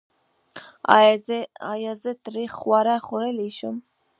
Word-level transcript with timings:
ایا 1.75 1.93
زه 2.03 2.11
تریخ 2.25 2.51
خواړه 2.59 2.95
خوړلی 3.05 3.49
شم؟ 3.57 3.75